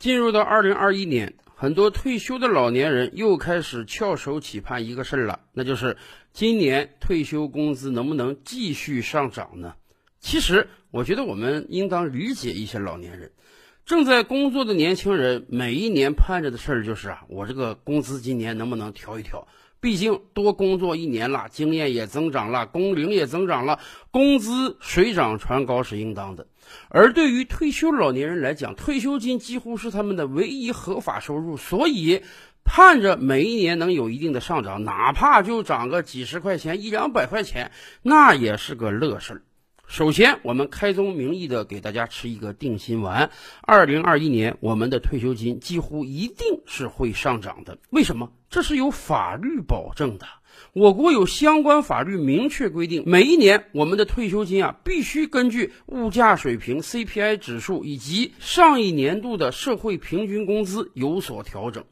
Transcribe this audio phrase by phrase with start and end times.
[0.00, 5.98] 进入到二零二一年，很多退休的老年人又开始翘首企盼一个事儿了，那就是
[6.32, 9.74] 今年退休工资能不能继续上涨呢？
[10.18, 13.30] 其实，我觉得我们应当理解一些老年人，
[13.84, 19.46] 正在工作的年轻人，每一年盼着的事儿就是啊，我这个工资今年能不能调一调？
[19.80, 23.78] 毕竟多工作一年了，经验也增长了，工龄也增长了，
[24.10, 26.46] 工资水涨船高是应当的。
[26.88, 32.22] 而对于退休老年人来讲，退休金几乎是他们的唯一合法收入，所以
[32.64, 37.72] 盼着每一年能有一定的上涨，哪怕就涨个几十块钱、一两百块钱，
[38.02, 39.42] 那也是个乐事儿。
[39.86, 47.78] 首先，我们开宗明义的给大家吃一个定心丸：二零二一年我们的退休金几乎一定是会上涨的。
[47.90, 48.30] 为什么？
[48.50, 50.26] 这是有法律保证的。
[50.72, 61.84] 我国有相关法律明确规定，每一年我们的退休金啊，必须根据物价水平、CPI 指数以及上一年度的社会平均工资有所调整。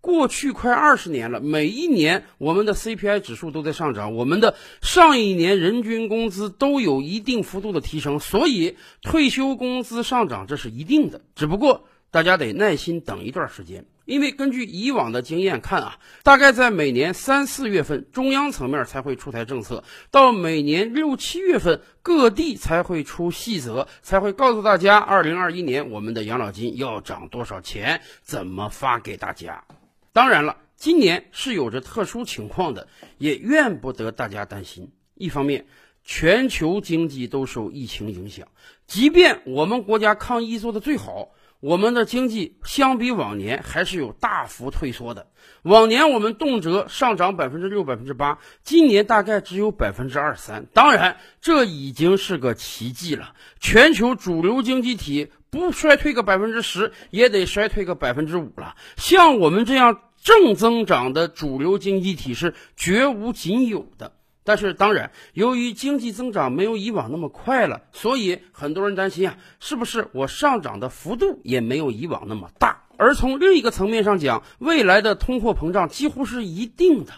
[0.00, 11.22] 过去快二十年了，每一年我们的 CPI 指数都在上涨，我们的上一年人均工资都有一定幅度的提升，所以退休工资上涨这是一定的。
[11.34, 29.64] 只不过大家得耐心等一段时间，因为根据以往的经验看啊，大概在每年三四月份，中央层面才会出台政策，到每年六七月份，各地才会出细则，才会告诉大家，二零二一年我们的养老金要涨多少钱，怎么发给大家。
[30.12, 32.88] 当然了，今年是有着特殊情况的，
[33.18, 34.92] 也怨不得大家担心。
[35.14, 35.66] 一方面，
[36.04, 38.46] 全球经济都受疫情影响，
[38.86, 41.30] 即便我们国家抗疫做得最好，
[41.64, 45.28] 我们的经济相比往年还是有大幅退缩的。
[45.62, 50.66] 往年我们动辄上涨百分之六、百分之八，今年大概只有百分之二三。
[50.74, 53.32] 当然，这已经是个奇迹了。
[53.60, 55.32] 全球主流经济体。
[55.48, 58.74] 不衰退个百分之十，也得衰退个百分之五了。
[58.96, 64.14] 像我们这样正增长的主流经济体是绝无仅有的。
[64.44, 72.82] 但是，当然，由于经济增长没有以往那么快了，所以很多人担心啊，是不是我上涨的幅度也没有以往那么大？
[72.96, 77.12] 而从另一个层面上讲，未来的通货膨胀几乎是一定的。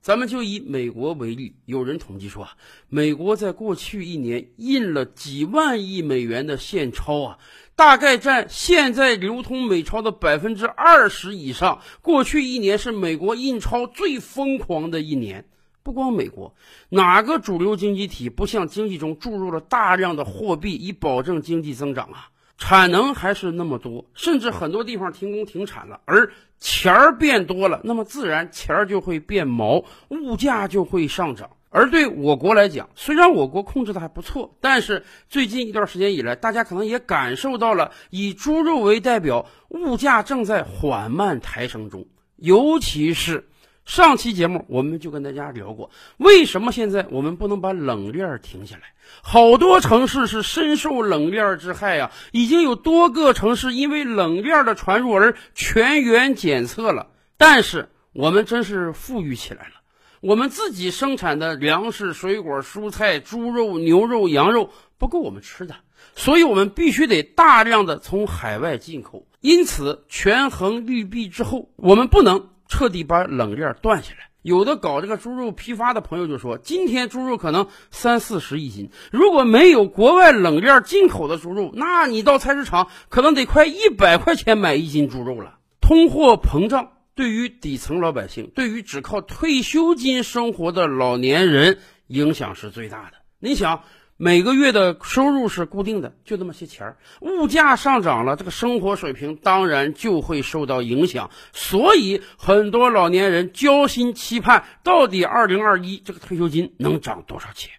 [0.00, 2.52] 咱们就以美国为例，有人统计说啊，
[2.88, 7.38] 美国在过去一年印了几万亿美元的现钞啊。
[7.76, 11.80] 大概占现在流通美钞的百分之二十以上。
[12.02, 15.46] 过去一年是美国印钞最疯狂的一年。
[15.90, 16.54] 不光美国，
[16.88, 22.30] 哪个主流经济体不向经济中注入了大量的货币以保证经济增长啊？
[22.56, 26.00] 产能还是那么多，甚至很多地方停工停产了。
[26.04, 26.30] 而
[26.60, 31.50] 钱儿变多了，那么自然钱儿就会变毛，物价就会上涨。
[31.70, 42.06] 而对我国来讲，虽然我国控制的还不错，但是最近一段时间以来，大家可能也感受到了以猪肉为代表，物价正在缓慢抬升中。
[42.36, 43.49] 尤其是
[43.90, 48.82] 上期节目，我们就跟大家聊过，为什么现在我们不能把冷链停下来？
[49.20, 57.08] 好多城市是深受冷链之害啊，已经有多个城市因为冷链的传入而全员检测了。
[57.36, 59.80] 但是我们真是富裕起来了。
[60.20, 65.74] 我们自己生产的粮食、水果、蔬菜、猪肉、牛肉、羊肉不够我们吃的，
[66.14, 69.26] 所以我们必须得大量的从海外进口。
[69.40, 74.30] 因此，权衡利弊之后，我们不能彻底把冷链断下来。
[74.40, 85.58] 有的搞这个猪肉批发的朋友就说，今天猪肉可能三四十一斤，如果没有国外冷链进口的猪肉，那你到菜市场可能得快一百块钱买一斤猪肉了。
[85.82, 86.92] 通货膨胀。
[87.16, 93.18] 对于底层老百姓，对于只靠退休金生活的老年人，影响是最大的。
[93.40, 93.82] 你想，
[94.22, 101.30] 每个月的收入是固定的，就那么些钱儿，物价上涨了，这个生活水平当然就会受到影响。
[101.54, 107.72] 所以，很多老年人焦心期盼，到底二零二一这个退休金能涨多少钱？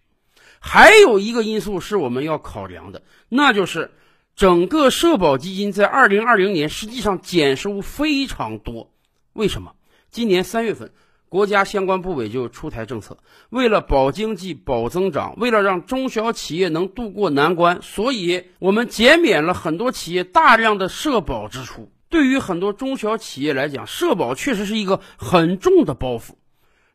[0.60, 3.92] 还有一个因素是我们要考量的，那就是
[4.36, 8.92] 整个社保基金在二零二零年实际上减收非常多。
[9.34, 9.74] 为什么？
[10.10, 10.92] 今年三月份，
[11.32, 13.18] 国家相关部委就出台政策，
[13.50, 21.90] 为了保经济、保增长，为了让中小企业能渡过难关，所以我们减免了很多企业大量的社保支出。
[22.10, 26.32] 对于很多中小企业来讲，社保确实是一个很重的包袱。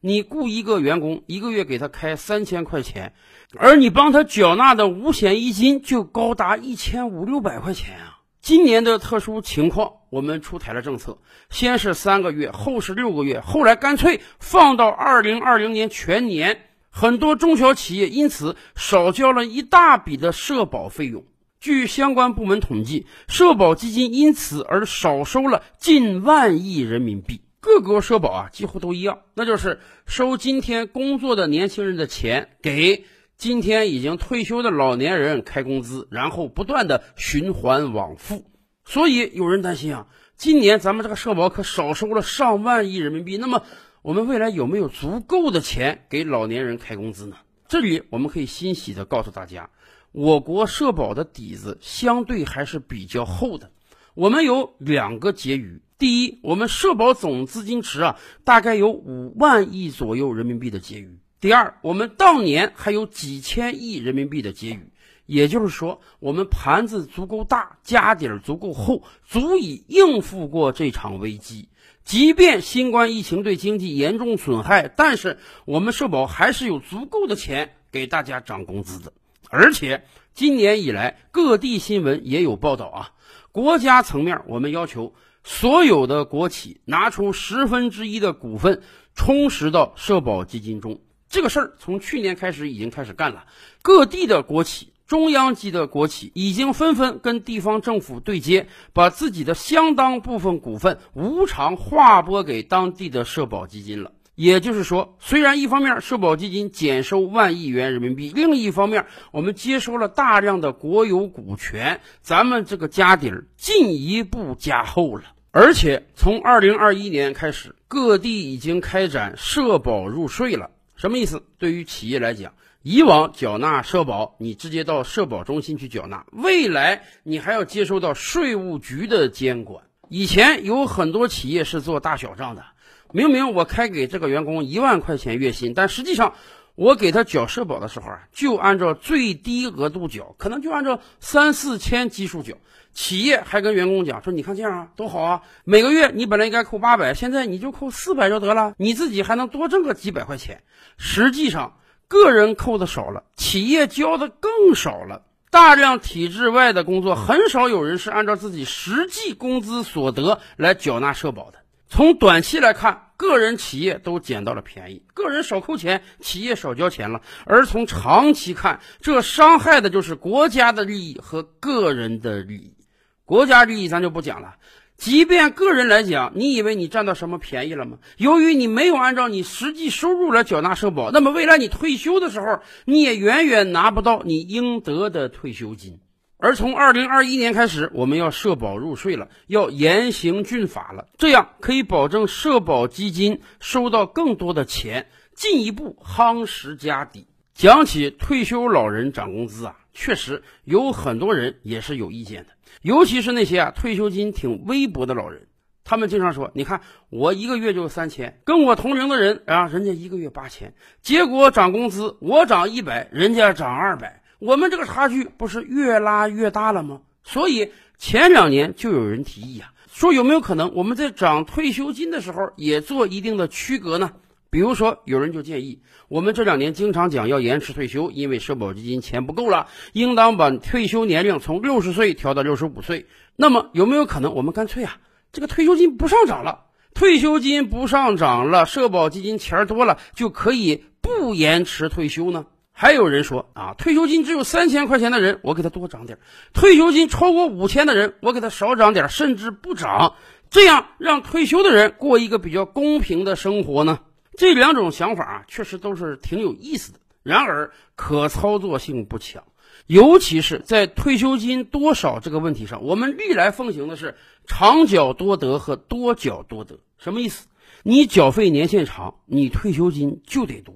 [0.02, 3.14] 你雇一个员工，一个月给他开三千块钱，
[3.56, 8.15] 而你帮他缴纳的五险一金就高达一千五六百块钱啊！
[8.46, 11.18] 今年的特殊情况，我们出台了政策，
[11.50, 16.60] 先是三个月，后是六个月，后来干脆放到二零二零年全年。
[16.88, 21.24] 很多中小企业因此少交了一大笔的社保费用。
[21.58, 27.40] 据相关部门统计，社保基金因此而少收了近万亿人民币。
[27.58, 33.04] 各国社保啊，几乎都一样，那就是收今天工作的年轻人的钱，给
[33.38, 38.50] 今天已经退休的老年人开工资，然后不断的循环往复。
[38.84, 40.06] 所以有人担心啊，
[40.36, 43.62] 今年咱们这个社保可少收了上万亿人民币，那么
[44.00, 47.36] 我们未来有没有足够的钱给老年人开工资呢？
[47.68, 49.68] 这里我们可以欣喜的告诉大家，
[50.12, 53.70] 我国社保的底子相对还是比较厚的。
[54.14, 64.90] 我们有两个结余，第一，我们社保总资金池啊，大概有五万亿左右人民币的结余；第二，我们当年还有几千亿人民币的结余。
[65.26, 71.68] 也就是说，我们盘子足够大，家底儿足够厚，足以应付过这场危机。
[72.04, 79.12] 即便新冠疫情对经济严重损害，但是我们社保还是有足够的钱给大家涨工资的。
[79.50, 83.10] 而且今年以来，各地新闻也有报道啊。
[83.50, 85.12] 国家层面，我们要求
[85.42, 88.80] 所有的国企拿出十分之一的股份
[89.16, 91.00] 充实到社保基金中。
[91.28, 93.44] 这个事儿从去年开始已经开始干了，
[93.82, 94.92] 各地的国企。
[95.06, 104.10] 中央级的国企已经纷纷跟地方政府对接，把自己的相当部分股份无偿划拨给当地的社保基金了。
[104.34, 115.22] 也就是说，虽然一方面社保基金减收万亿元人民币，另一方面我们接收了大量的国有股权，咱们这个家底儿进一步加厚了。
[115.52, 120.70] 而且从二零二一年开始，各地已经开展社保入税了。
[120.96, 121.42] 什么意思？
[121.58, 122.54] 对于企业来讲。
[122.82, 126.24] 以往缴纳社保，你直接到社保中心去缴纳。
[126.30, 129.82] 未来你还要接受到税务局的监管。
[130.08, 132.64] 以前有很多企业是做大小账的，
[133.10, 136.34] 明明我开给这个员工一万块钱月薪，但实际上
[136.76, 142.54] 我给他缴社保的时候啊，就按照最低额度缴，可能就按照三四千基数缴。
[142.92, 145.42] 企业还跟员工讲说：“你看这样啊，多好啊！
[145.64, 150.62] 每个月你本来应该扣八百，现在你就扣四百就得了，你自己还能多挣个几百块钱。”
[150.96, 151.74] 实际上。
[152.08, 155.22] 个人扣的少了，企业交的更少了。
[155.50, 161.58] 大量体制外的工作，很少有人是按照自己实际工资所得来缴纳社保的。
[161.96, 167.22] 从短期来看，个人企业都捡到了便宜，个人少扣钱，企业少交钱了。
[167.46, 172.76] 而从长期看，这伤害的就是国家的利益和个人的利益。
[173.24, 174.56] 国家利益咱就不讲了。
[174.98, 177.96] 即便个人来讲，你以为你占到什么便宜了吗？
[178.18, 185.98] 由于你没有按照你实际收入来缴纳社保，那么未来你退休的时候，你也远远拿不到你应得的退休金。
[186.38, 197.26] 而从二零二一年开始，我们要社保入税了，要严刑峻法了，这样可以保证社保基金收到更多的钱，进一步夯实家底。
[197.54, 202.50] 讲起退休老人涨工资啊，确实有很多人也是有意见的。
[202.82, 205.46] 尤其是那些啊退休金挺微薄的老人，
[205.82, 224.12] 他们经常说：“你看我一个月就三千，跟我同龄的人啊，人家一个月八千，结果涨工资我涨一百，人家涨二百，我们这个差距不是越拉越大了吗？”所以前两年就有人提议啊，说有没有可能我们在涨退休金的时候也做一定的区隔呢？
[224.48, 233.06] 比如说，有人就建议，我们这两年经常讲要延迟退休，因为社保基金钱不够了，应当把退休年龄从六十岁调到六十五岁。
[233.34, 234.98] 那么有没有可能，我们干脆啊，
[235.32, 242.46] 这个退休金不上涨了，退休金不上涨了，社保基金钱多了，就可以不延迟退休呢？
[242.78, 246.18] 还有人说啊，退休金只有三千块钱的人，我给他多涨点；
[246.52, 250.16] 退休金超过五千的人，我给他少涨点，甚至不涨，
[250.50, 254.00] 这样让退休的人过一个比较公平的生活呢？
[254.36, 259.42] 这两种想法啊，确实都是挺有意思的，然而可操作性不强，
[259.86, 264.14] 尤其是在退休金多少这个问题上，我们历来奉行的是
[264.46, 266.78] 长缴多得和多缴多得。
[266.98, 267.46] 什么意思？
[267.82, 270.74] 你缴费年限长，你退休金就得多。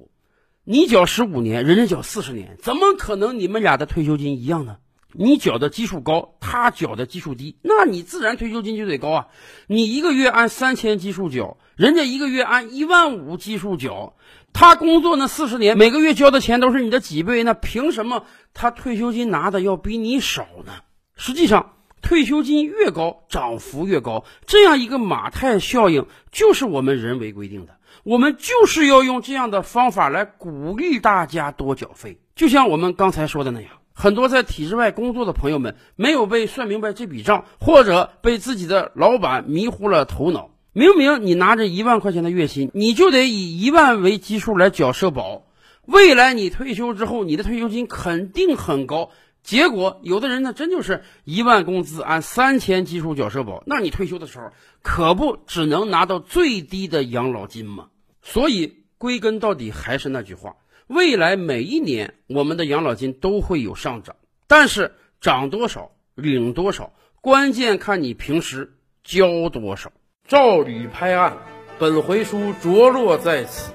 [0.71, 4.77] 你缴十五年，人家缴四十年，怎么可能你们俩的退休金一样呢？
[5.13, 9.27] 你缴的基数高，他缴的基数低，那你自然退休金就得高啊。
[9.67, 14.15] 你一个月按三千基数缴，人家一个月按一万五基数缴，
[14.53, 18.25] 他工作那四十年，每个月交的钱都是你的几倍，那凭什么
[18.55, 20.73] 他退休金拿的要比你少呢？
[21.17, 33.71] 实际上，退休金越高，涨幅越高，这样一个马太效应就是我们人为规定的，我们就是要用这样的方法来鼓励大家多缴费，就像我们刚才说的那样。
[33.93, 40.51] 很多在体制外工作的朋友们没有被算明白这笔账，或者被自己的老板迷糊了头脑。
[40.73, 45.43] 明明你拿着一万块钱的月薪，你就得以一万为基数来缴社保。
[45.85, 49.11] 未来你退休之后，你的退休金肯定很高，
[49.43, 57.89] 结果有的人呢，真就是一万工资按三千基数缴社保，那你退休的时候可不只能拿到最低的养老金吗？
[58.23, 60.57] 所以归根到底还是那句话，
[60.87, 64.17] 未来每一年我们的养老金都会有上涨，
[64.47, 69.91] 但是涨多少、领多少，关键看你平时交多少。
[70.29, 71.39] 照吕拍案，
[71.79, 73.73] 本回书着落在此。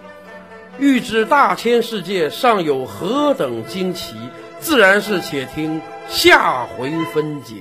[0.78, 4.16] 欲知大千世界尚有何等惊奇？
[4.66, 5.80] 自然是且听
[6.10, 7.54] 下回分解。